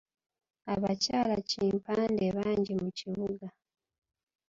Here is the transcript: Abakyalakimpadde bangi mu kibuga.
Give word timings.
Abakyalakimpadde 0.73 2.25
bangi 2.37 2.73
mu 2.81 2.89
kibuga. 2.97 3.47